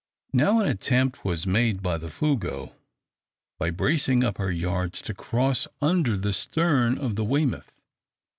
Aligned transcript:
Now 0.33 0.59
an 0.59 0.67
attempt 0.67 1.23
was 1.23 1.45
made 1.45 1.83
by 1.83 1.99
the 1.99 2.07
"Fougueux," 2.09 2.73
by 3.59 3.69
bracing 3.69 4.23
up 4.23 4.39
her 4.39 4.49
yards, 4.49 4.99
to 5.03 5.13
cross 5.13 5.67
under 5.79 6.17
the 6.17 6.33
stern 6.33 6.97
of 6.97 7.15
the 7.15 7.23
"Weymouth." 7.23 7.71